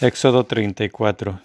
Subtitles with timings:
[0.00, 1.40] Éxodo 34,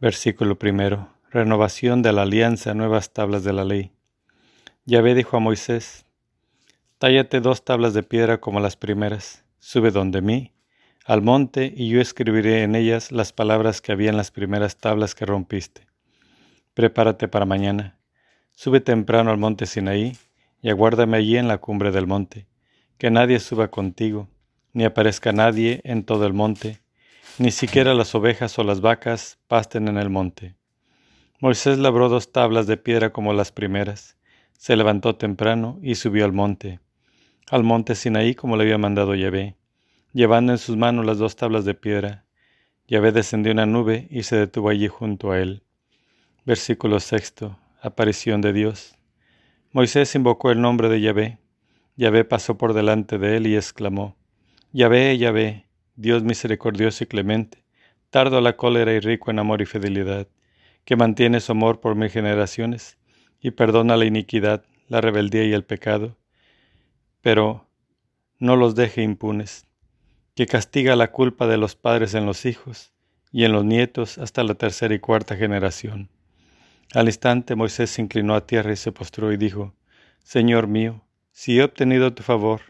[0.00, 1.08] versículo primero.
[1.30, 3.92] Renovación de la alianza, nuevas tablas de la ley.
[4.86, 6.04] Yahvé dijo a Moisés,
[6.98, 10.52] Tállate dos tablas de piedra como las primeras, sube donde mí,
[11.06, 15.14] al monte, y yo escribiré en ellas las palabras que había en las primeras tablas
[15.14, 15.86] que rompiste.
[16.74, 18.00] Prepárate para mañana,
[18.50, 20.18] sube temprano al monte Sinaí,
[20.60, 22.48] y aguárdame allí en la cumbre del monte,
[22.98, 24.28] que nadie suba contigo,
[24.72, 26.81] ni aparezca nadie en todo el monte,
[27.38, 30.56] ni siquiera las ovejas o las vacas pasten en el monte.
[31.40, 34.16] Moisés labró dos tablas de piedra como las primeras,
[34.52, 36.80] se levantó temprano y subió al monte,
[37.50, 39.56] al monte Sinaí como le había mandado Yahvé,
[40.12, 42.24] llevando en sus manos las dos tablas de piedra.
[42.86, 45.64] Yahvé descendió una nube y se detuvo allí junto a él.
[46.44, 47.58] Versículo sexto.
[47.80, 48.94] Aparición de Dios.
[49.72, 51.38] Moisés invocó el nombre de Yahvé.
[51.96, 54.16] Yahvé pasó por delante de él y exclamó,
[54.72, 57.64] Yahvé, Yahvé, Dios misericordioso y clemente,
[58.10, 60.26] tardo a la cólera y rico en amor y fidelidad,
[60.84, 62.98] que mantiene su amor por mil generaciones
[63.40, 66.16] y perdona la iniquidad, la rebeldía y el pecado,
[67.20, 67.66] pero
[68.38, 69.66] no los deje impunes,
[70.34, 72.92] que castiga la culpa de los padres en los hijos
[73.30, 76.08] y en los nietos hasta la tercera y cuarta generación.
[76.94, 79.74] Al instante Moisés se inclinó a tierra y se postró y dijo,
[80.22, 82.60] Señor mío, si he obtenido tu favor,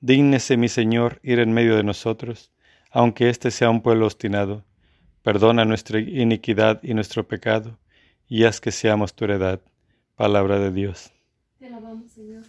[0.00, 2.52] dígnese mi Señor ir en medio de nosotros,
[2.96, 4.64] aunque éste sea un pueblo obstinado.
[5.22, 7.78] Perdona nuestra iniquidad y nuestro pecado,
[8.26, 9.60] y haz que seamos tu heredad.
[10.14, 11.12] Palabra de Dios.
[11.58, 12.44] Te alabamos, Señor.